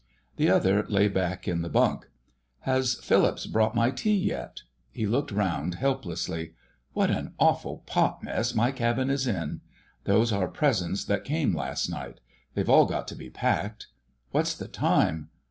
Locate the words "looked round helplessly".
5.05-6.53